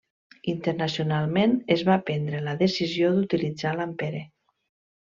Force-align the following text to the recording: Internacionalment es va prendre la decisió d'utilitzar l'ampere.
Internacionalment 0.53 1.53
es 1.77 1.83
va 1.91 1.99
prendre 2.09 2.41
la 2.49 2.57
decisió 2.65 3.13
d'utilitzar 3.19 3.79
l'ampere. 3.79 4.27